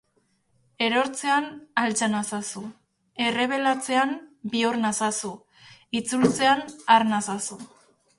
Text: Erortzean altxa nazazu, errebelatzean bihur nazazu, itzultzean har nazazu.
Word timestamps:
Erortzean 0.83 1.43
altxa 1.81 2.07
nazazu, 2.13 2.63
errebelatzean 3.25 4.15
bihur 4.55 4.79
nazazu, 4.87 5.31
itzultzean 6.01 6.65
har 6.95 7.07
nazazu. 7.13 7.59